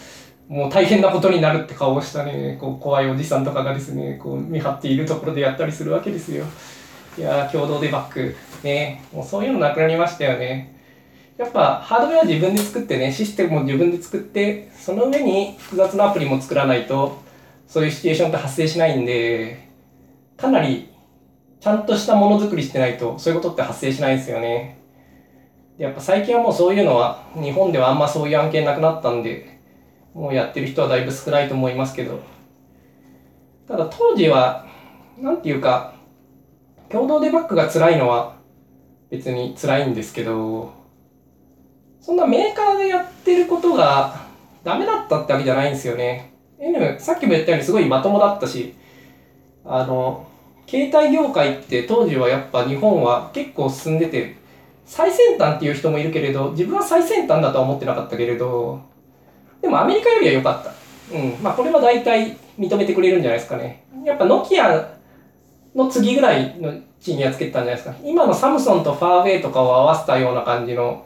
[0.47, 6.45] もう大変なことになるって顔をしたね、こう怖いおじさんとかがですね、こう見張っているところでやったりするわけですよ。
[7.17, 10.75] いや共同デバッグ、ね、もうそういうのなくなりましたよね。
[11.37, 17.21] やっぱハードウェア自分で作ってね、システムも自分で作って、その上に複雑なアプリも作らないと、
[17.67, 19.67] そういうシチュエーションって発生しないんで、
[20.37, 20.89] かなり
[21.59, 24.79] ちゃんとしたものづくりしてないと、そういうことって発生しないですよね。
[25.77, 29.56] やっぱ最近はもうそういうのは、日本ではあんまそういう案件なくなったんで、
[30.17, 32.19] もうやってる人はだいぶ少ないと思いますけど、
[33.67, 34.65] ただ当時は、
[35.19, 35.93] なんていうか、
[36.89, 38.35] 共同デバッグが辛いのは
[39.11, 40.73] 別に辛いんですけど、
[42.01, 44.25] そんなメーカーでやってることが
[44.63, 46.33] ダメだったってわけじゃないんですよね。
[46.57, 48.73] N、さっきも言ったようにすごいまともだったし、
[49.63, 50.25] あの、
[50.67, 54.35] 携帯業界って当時はやっぱ日本は結構進んでて、
[54.83, 58.81] 最先端っていう人もいるけれど、自分は最先端だとは思ってなかったけれど、
[59.61, 60.71] でもアメリカよりは良かった。
[61.15, 61.35] うん。
[61.41, 63.85] まあこれは大体認めてくれるんじゃないですかね。
[64.03, 64.89] やっぱノキア
[65.75, 67.95] の次ぐらいの地位にはつけてたんじゃないですか。
[68.03, 71.05] 今のサムソンとファーウェイとかを合わせたような感じの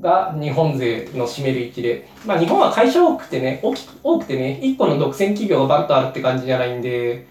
[0.00, 7.26] が日本勢の占める位置で、まあ日本は会社多くてね、大き多くてね、1個の独占企業がバンとあるって感じじゃないんで、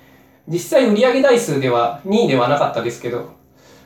[0.47, 3.32] 実際売上台数では2位ではなかったですけど、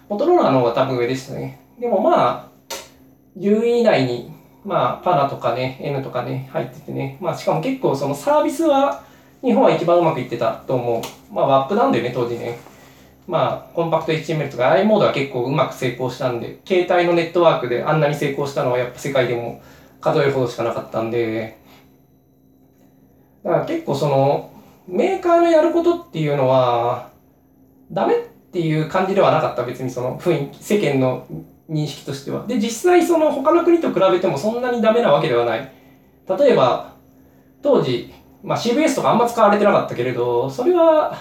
[0.09, 1.61] モトローラの方が多分上でしたね。
[1.79, 2.79] でもまあ、
[3.37, 4.32] 10位以内に、
[4.65, 9.03] まあ、パナとかね、N とかね、入っててね、まあしかも結構そのサービスは
[9.41, 11.33] 日本は一番うまくいってたと思う。
[11.33, 12.57] まあワップなんでね、当時ね。
[13.27, 19.61] まあ、コンパクト HTML とか i モードは結構うまく成功したんで、携帯のネットワークであんなに成功したのはやっぱ世界でも
[20.01, 21.57] 数えるほどしかなかったんで、
[23.43, 24.51] だから結構その、
[24.87, 27.11] メーカーのやることっていうのは、
[27.91, 28.17] ダメっ
[28.51, 31.25] ていう感じではなかった、別にその雰囲気、世間の
[31.69, 32.45] 認識としては。
[32.47, 35.71] で、実際その他の国と比べてもそんなにダメなわけではない。
[36.27, 36.93] 例えば、
[37.61, 38.11] 当時、
[38.43, 41.15] まあ CVS とかあんま使われてなかったけれど、それは、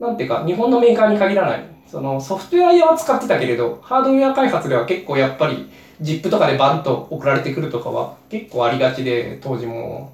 [0.00, 1.64] なんていうか、日本のメーカーに限らない。
[1.86, 5.70] そのソフトウェアは使ってたけれど、ハードウェア開発では結構やっぱり
[6.02, 10.12] ZIP とかでバンと送られてくるとかは結構ありがちで、当時も。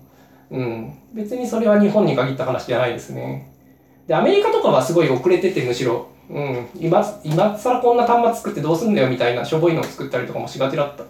[0.50, 0.94] うん。
[1.12, 3.52] 別にそれは日本に限った話じゃないですね。
[4.06, 6.68] で、アメリカとかはすごい遅れててむしろ、うん。
[6.78, 11.04] 今、今更こんな端末作ってどうすんだよみたいなしょぼいのを作ったりとかもしがちだった。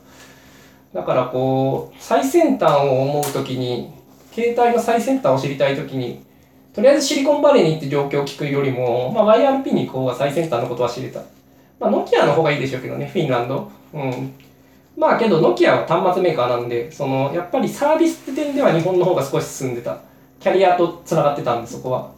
[0.93, 3.93] だからこう、最先端を思うときに、
[4.33, 6.25] 携帯の最先端を知りたいときに、
[6.73, 11.21] とりあえずシリコンバレーに行って状況を聞くよりも、まあ、YRP に行こうが最先端のことは知れた。
[11.79, 13.71] まあ、ノキアの方がいいでしょうけどね、フィンランド。
[13.93, 14.35] うん。
[14.97, 19.99] まあけど、ノキアは端末メーカーなんで、その、やっぱりサービスって点では日本の方が少し進んでた。
[20.41, 22.11] キャリアと繋がってたんで、そこは。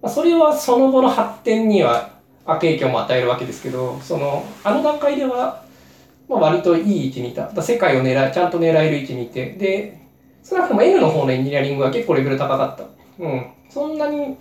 [0.00, 2.13] まあ、それはその後の発展には
[2.46, 5.64] 悪影響も与えるわけですけど、その、あの段階では、
[6.28, 7.50] まあ、割といい位置にいた。
[7.62, 10.00] 世界を狙い、ちゃんと狙える位置にいて、で、
[10.42, 12.84] 少なくとも N の方のエンジニアリングは結構レベル高かった。
[13.22, 13.46] うん。
[13.70, 14.36] そんなに、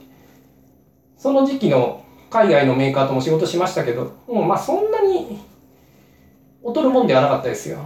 [1.18, 5.40] その時期の海外のメーカーとも仕事しましたけど、うん、まあそんなに
[6.66, 7.80] 劣るもんではなかったですよ。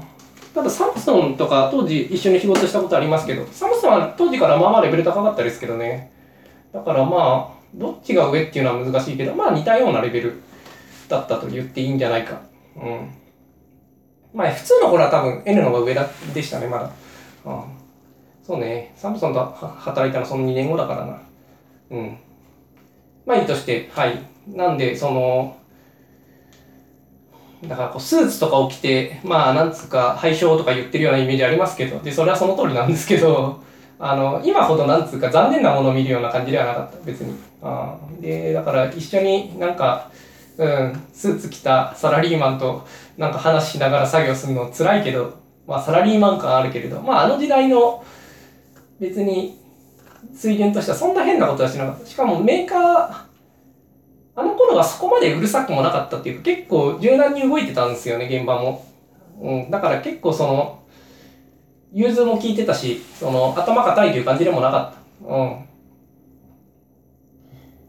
[0.56, 6.12] ただサムソンとか当時一緒に仕事したことありますけど、サムソンは当時からまあまあレベル高かったですけどね。
[6.73, 10.41] だからまあ、どっちが上っていうのは難しいけど、まあ似たようなレベル
[11.08, 12.41] だったと言っていいんじゃないか。
[12.75, 13.10] うん。
[14.34, 16.91] まあ普通の頃は多分 N の方が上だでしたね、まだ。
[17.45, 17.77] うん
[18.47, 21.21] そうね、サムソンと働いたのその2年後だからな。
[21.89, 22.17] うん。
[23.25, 24.17] まあいいとして、はい。
[24.47, 25.58] なんで、その、
[27.65, 33.62] だからこうスーツとかを着て、まあなんつうか、廃症とか言ってるようなイメージありますけど、で、それはその通りなんですけど、
[33.99, 37.36] あの、今ほどなんつうか残念なものを見るような感じではなかった、別に。
[37.62, 40.12] あで、だから一緒になんか、
[40.57, 42.86] うん、スーツ着たサラリーマンと
[43.17, 45.33] なんか話しながら作業するの辛いけど、
[45.67, 48.03] まあサラリーマン感あるけれど、まああの時代の
[48.99, 49.60] 別に
[50.33, 52.05] 水源としてはそんな変なことはしなかった。
[52.05, 53.27] しかもメーカー、
[54.36, 58.86] あの頃はそこまでうるさくもなかったっていうか、結構柔軟に動いてたんですよね、現場も。
[59.39, 60.79] うん、だから結構その、
[61.93, 65.34] 融通も効いてたし、その、頭固いという感じでもなかった。
[65.34, 65.67] うん。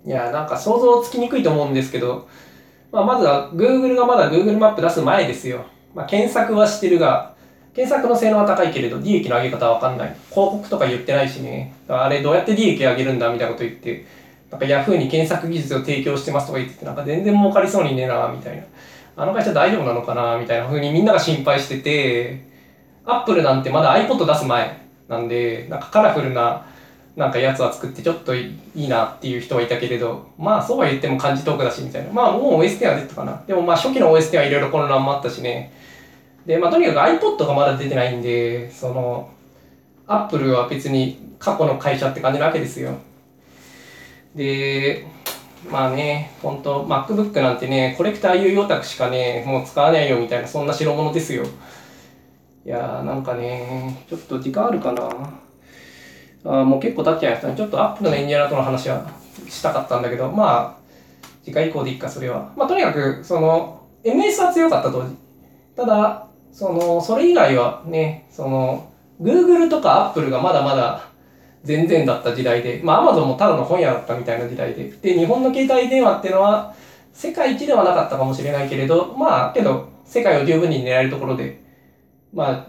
[0.07, 2.29] いや、なんか想像つきにくいと思うんですけど、
[2.91, 5.67] まあ、まずは Google がまだ Google マップ出す前ですよ。
[5.95, 7.35] まあ、検索はしてるが、
[7.75, 10.09] 検索の性能は高いけれど、利益の上げ方はわかんない。
[10.31, 11.75] 広告とか言ってないしね。
[11.89, 14.05] あれどうやって利益を上げるんだみたいなこと言って、
[14.51, 18.63] なんか Yahoo に検索技術を提供してますとか言ってて、なんか全然儲かりそうにねえな、みたいな。
[19.17, 22.48] あの会社大丈夫なのかなみたいな風にみんなが心配してて、
[23.09, 26.67] アップルなんてまだ iPod 出す前なんで、なんかカラフルな
[27.17, 32.13] なんかやつは作ってちょっといいなっていう人はいたけれど、まあそうは言っても漢字トークだしみたいな。
[32.13, 33.43] まあもう OS10 は出てたかな。
[33.47, 35.73] でもまあ初期の OS10 はいろいろ混乱もあったしね。
[36.47, 39.31] で、まあとにかく iPod がまだ出てないんで、その、
[40.07, 42.93] アップルは別に過去の会社って感じなわけですよ。
[44.37, 45.07] で、
[45.71, 51.45] まあね、本当 MacBook なんてね、コレクター有用宅しかね、もう使わないよみたいな、そんな代物ですよ。
[52.69, 55.09] いやー、なんかね、ちょっと時間あるかな。
[56.45, 57.57] あもう結構経っちゃいましたね。
[57.57, 59.11] ちょっとアップルのエンジニアとの話は
[59.49, 62.53] したかったんだけど、まあ、次回以降でいいか、それは。
[62.59, 65.17] まあ、とにかく、その、MS は強かった当時。
[65.77, 71.09] ただ、その、それ以外はね、その、Google とか Apple がまだまだ
[71.65, 76.75] 全然だった時代で、まあ Amazon もただの本屋だったみたいな時代で、で、日本の携帯電話っていうのは、
[77.15, 81.67] 世界一ではなかったかもしれないけれど、まあ、けど、世界を十分に狙えるところで、
[82.33, 82.67] まあ、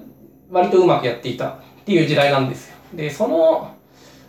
[0.52, 1.54] 割とうまくやっていたっ
[1.86, 2.76] ていう時代なんですよ。
[2.94, 3.76] で、その、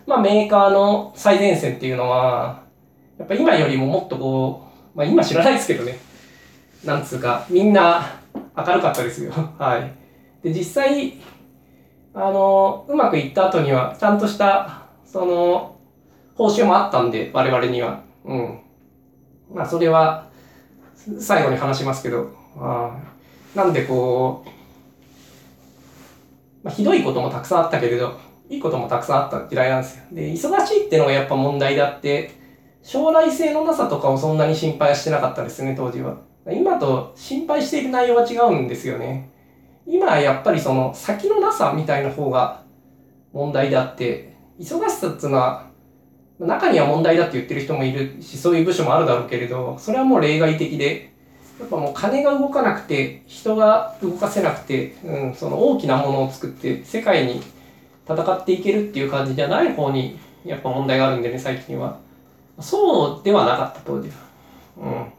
[0.05, 2.63] まあ、メーカーの最前線っていうのは、
[3.17, 5.97] やっぱ今よりももっとこう、まあ今知らないですけどね、
[6.83, 8.19] なんつうか、みんな
[8.57, 9.31] 明るかったですよ。
[9.57, 9.91] はい。
[10.43, 11.13] で、実際、
[12.13, 15.75] あの、うまくいった後には、ちゃんとした、その、
[16.35, 18.01] 報酬もあったんで、我々には。
[18.25, 18.59] うん。
[19.53, 20.25] まあ、それは、
[21.19, 22.91] 最後に話しますけど、あ
[23.55, 24.49] なんでこう、
[26.63, 28.19] まあ、ひどいこともたくさんあったけれど、
[28.49, 30.03] いいこともたくさんあった時代なんですよ。
[30.11, 32.31] で、忙しいってのがやっぱ問題であって、
[32.83, 36.17] 将来性のなさとかをそんなに心配してなかったですね、当時は。
[36.49, 39.29] 今と心配している内容は違うんですよね。
[39.85, 42.63] 今はやっぱりその先のなさみたいな方が
[43.31, 45.69] 問題であって、忙しさっていうのは、
[46.39, 51.10] 中には問題だって言ってる人もいるし、そういう部署もあるだろうけれど、それはもう例外的で、
[51.61, 57.41] やっぱもう金が動かなくて、人が動かせなくて、うん、その大きなものを作って世界に
[58.09, 61.99] 戦っていけるっていう感じじゃない方にやっぱ問題があるんでね、最近は。
[62.59, 64.15] そうではなかった当時は。
[64.77, 65.13] うん。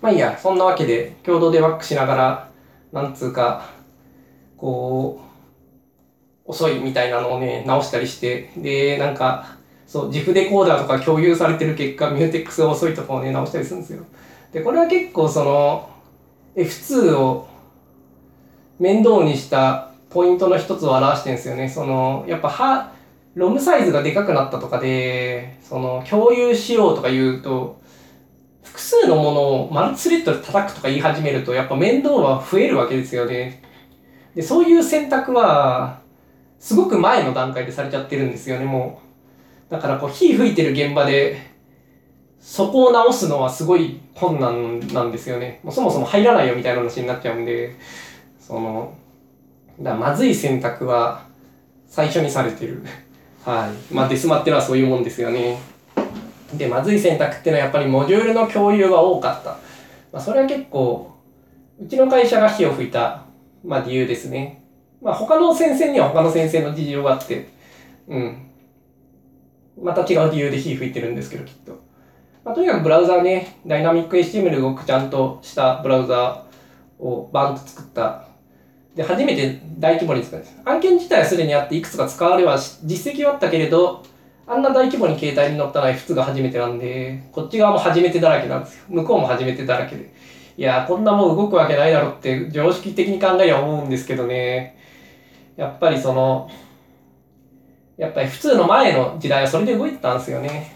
[0.00, 2.48] まあいいや、そんなわけで共同デバッグしながら、
[2.92, 3.68] なんつうか、
[4.56, 5.20] こ
[6.46, 14.04] う、遅いみたいなのをね、直したりして、で、なんか、そう、自負デコーダーとか共有されてる結果、ミューテックスが遅いとかをね、直したりするんですよ。
[14.52, 15.88] で、これは結構その、
[16.54, 17.48] F2 を
[18.78, 21.68] 面倒にしたポイントの一つを表してるんですよね。
[21.68, 22.92] その、やっぱは、
[23.34, 27.78] ロムサイズがでかくなったとかで、その、共有しようとか言うと、
[28.62, 33.62] 複数のものをマルチスレッドで叩くとか言い始めると、やっぱ面倒は増えるわけですよね。
[34.34, 36.00] で、そういう選択は、
[36.58, 39.00] すごく前の段階でされちゃってるんですよね、も
[39.70, 39.72] う。
[39.72, 41.55] だからこう、火吹いてる現場で、
[42.40, 45.60] そこを直すのはすごい困難なんですよね。
[45.62, 47.76] もうそもそも入らないよみたいな話になっちゃうんで、
[48.38, 48.94] その、
[49.80, 51.26] だまずい選択は
[51.86, 52.82] 最初にされてる。
[53.44, 53.94] はい。
[53.94, 55.58] まあデスマってのはそういうもんですよね。
[56.54, 59.50] で、まずい選択ってのはやっぱりモジュールの共有が多かった。
[60.12, 61.10] まあそれは結構、
[61.78, 63.24] うちの会社が火を吹いた、
[63.64, 64.62] まあ理由ですね。
[65.02, 67.48] まあ他の先生には他の先生の事情があって、
[68.08, 68.46] うん。
[69.82, 71.85] また違う理由で火吹いてるんですけど、きっと。
[72.46, 78.28] まあ、とにかくブラウザーね、ダイナミック HTML 動くちゃんとしたブラウザーをバンと作った
[78.94, 84.04] で、初めて大規模に使う案件自体はすでにあっていくつか使われは実績はあったけれど、
[84.46, 88.84] あんな大規模に携帯に乗ったのは普通が初めてなんで、こっち側も初めてだらけなんですよ。
[88.90, 90.14] 向こうも初めてだらけで。
[90.56, 94.78] いやこんなもん動くわけないだろって常識的に考えりゃ思うんですけどね。
[95.56, 96.48] やっぱりその、
[97.96, 100.75] やっぱり普通の前の時代はそれで動いてたんですよね。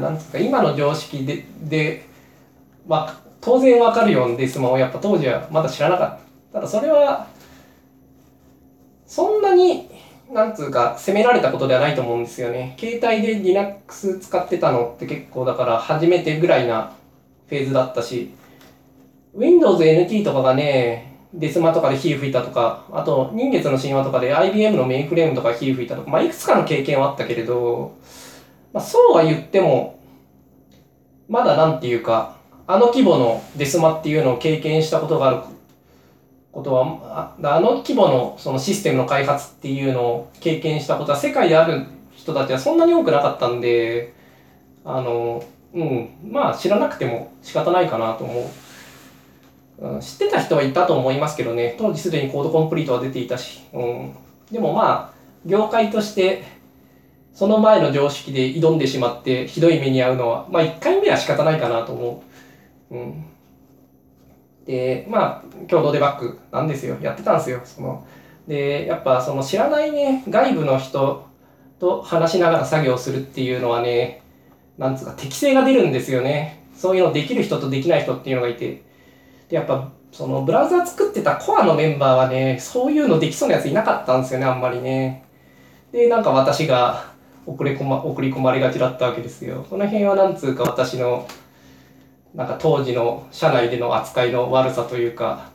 [0.00, 2.06] なんですか、今の常識で、で、
[2.86, 6.18] まあ、当然わかるようですもん、やっぱ当時はまだ知らなかっ
[6.52, 6.60] た。
[6.60, 7.26] ただそれは、
[9.06, 9.88] そんなに、
[10.32, 12.76] なんつうか、責められたことではないと思うんですよね。
[12.78, 16.92] 携帯で Linux 使ってたのって結構だから初めてぐらいな
[17.48, 18.34] フェーズだったし、
[19.34, 27.94] Windows NT とかがね、デスマとかで火吹いたとか、あと、人月の神話とかで IBM のメインフレームとか火吹いたとか、まあ、いくつかの経験はあったけれど、
[28.72, 29.98] まあ、そうは言っても、
[31.28, 35.40] まだなんていうか、あの規模のデスマっていうのを経験したことがある
[36.52, 44.12] ことは、あの規模のそのシステムの開発っていうのを経験したことは世界である人たちはそんなに多くなかったんで、
[44.84, 45.44] あの、
[45.74, 48.44] うん、まあ知らなくても仕方ないかなと思う。
[49.80, 54.12] うん、知ってた人はいたと思いますけどね、当時すでにコードコンプリートは出ていたし、うん、
[54.50, 56.57] でもまあ、業界として、
[57.38, 62.24] その前の常識で挑んでしまってひどい目に遭うのは、まあ1回目は仕方ないかなと思
[62.90, 62.96] う。
[62.96, 63.24] うん。
[64.66, 66.96] で、まあ、共同デバッグなんですよ。
[67.00, 67.60] やってたんですよ。
[67.64, 68.04] その
[68.48, 71.28] で、やっぱその知らないね、外部の人
[71.78, 74.20] と話しながら作業するっていうのはね、
[74.76, 76.64] なんつうか適性が出るんですよね。
[76.74, 78.82] そういうのできる人とできない人っていうのがいて。
[79.48, 85.22] で、やっぱそのブラウザ作ってたコアのメンバーはね、そういうのできそうなやついなかったんですよね、あんまりね。
[85.92, 87.16] で、なんか私が
[87.48, 89.64] 送り込ま送り込まれがちだったわけですよ。
[89.70, 91.26] この辺はなんつうか私の
[92.34, 95.48] なんか当時の社内での扱いの悪さというか、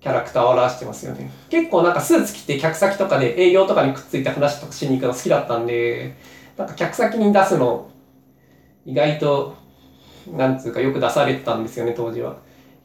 [0.00, 1.28] キャラクターを表してますよね。
[1.50, 6.14] 結構なんかスーツ着て客先とかで営業とかにくっついて話とかしに行くの好きだったんで、
[6.56, 7.90] なんか客先に出すの
[8.86, 9.56] 意外と、
[10.32, 12.36] なんつうかよく出されてたんですよね、当時は。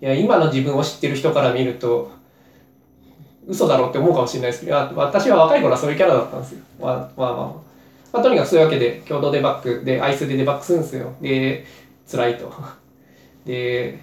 [0.01, 2.09] いや、今の自分を知ってる人から見ると、
[3.47, 6.61] 嘘だろうって思うかもしれないですけど、私は若い頃はそういうキャラだったんですよ。
[6.81, 7.72] まあまあまあ。
[8.13, 11.13] まあ、とにかくそういうわけで、共同デバッグで、アイスでデバッグするんですよ。
[11.19, 11.65] で、
[12.09, 12.53] 辛いと。
[13.43, 13.97] で、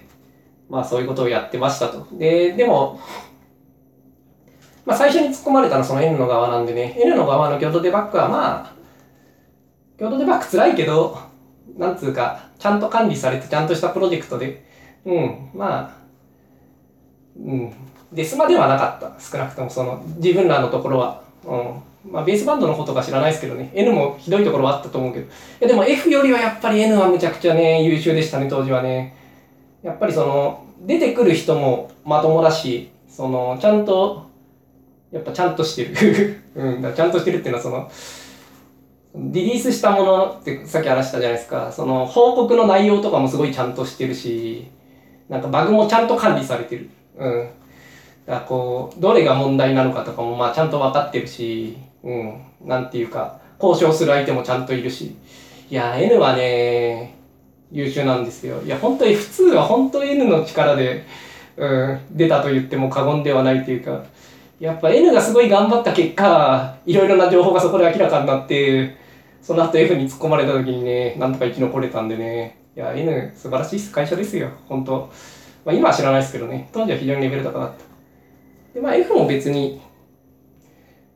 [0.69, 2.05] まあそういうことをやってましたと。
[2.11, 2.99] で、でも、
[4.85, 8.73] まあ最初に突っ込まれたのはその N の側なんでね、N の側の共同デバッグはまあ、
[9.97, 11.17] 共同デバッグ辛いけど、
[11.77, 14.65] なんつうか、ちゃんと管理されてちゃんとしたプロジェクトで、
[15.05, 15.91] うん、まあ、
[17.37, 17.73] うん、
[18.11, 19.17] デスマではなかった。
[19.21, 21.21] 少なくともその、自分らのところは。
[21.45, 21.90] うん。
[22.03, 23.71] まあ、ベースバンドのことか知らないですけどね。
[23.73, 25.25] N もひどいところはあったと思うけど。
[25.25, 25.29] い
[25.59, 29.15] や、でも F よりはやっぱり N はむちゃくちゃね、優秀でしたね、当時はね。
[29.83, 34.25] やっぱりその、出てくる人もまともだし、その、ちゃんと、
[35.11, 36.41] やっぱちゃんとしてる。
[36.55, 37.89] うん、だちゃんとしてるっていうのはその、
[39.13, 41.71] リリースしたものってさっき話したじゃないですか。
[41.71, 44.67] その、報告の内容とかもすごいちゃんとしてるし、
[45.29, 46.89] なんかバグもちゃんと管理されてる。
[47.17, 47.49] うん。
[48.25, 52.41] だからこう、どれが問題なのかとかもまあちゃんと分かってるし、うん。
[52.65, 55.15] なんていうか、交渉する相手もちゃんといるし。
[55.69, 57.15] いや、N はね、
[57.71, 58.61] 優秀なんですよ。
[58.63, 61.05] いや、本当 F2 は本当 N の力で、
[61.57, 64.03] うん、出たと言っても過言ではないというか、
[64.59, 68.95] やっぱ N がすごい頑張った結果、いろいろな情報がそこで明らかになって、
[69.41, 75.09] その後 F に突っ込まれた時にね、なんとか生き残れたんでね、いや、N 素晴らしい会社ですよ、本当
[75.65, 78.73] まあ今は知らないですけどね、当時は非常にレベル高かった。
[78.73, 79.81] で、まあ F も別に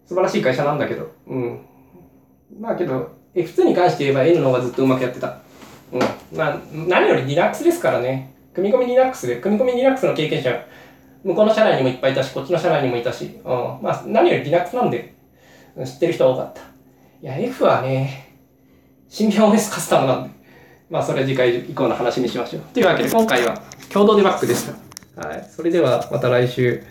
[0.06, 1.66] 素晴らしい会社なんだけど、うん。
[2.60, 5.40] まあけど、F2 に関して言えば N の方がずっとうまくやってた。
[5.92, 6.38] うん。
[6.38, 8.34] まあ、何より Linux ですからね。
[8.54, 10.66] 組み込み Linux で、組み込み Linux の経験者、
[11.24, 13.52] 向こうの社内にもいっぱいいたし、こっちの社内にもいたし、うん。
[13.82, 15.14] まあ、何より Linux なんで、
[15.84, 16.62] 知ってる人多かった。
[16.62, 16.64] い
[17.22, 18.34] や、F はね、
[19.10, 20.30] 新病 OS カスタムなんで、
[20.90, 22.62] まあ、それは次回以降の話にしましょう。
[22.74, 24.66] というわけで、今回は共同デバッグでし
[25.16, 25.28] た。
[25.28, 25.50] はい。
[25.50, 26.84] それでは、また来週。